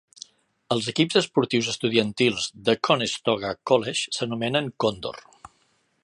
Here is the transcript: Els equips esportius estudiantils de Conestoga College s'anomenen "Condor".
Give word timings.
Els 0.75 0.85
equips 0.91 1.17
esportius 1.19 1.67
estudiantils 1.73 2.47
de 2.69 2.75
Conestoga 2.89 3.51
College 3.73 4.17
s'anomenen 4.19 4.71
"Condor". 4.85 5.21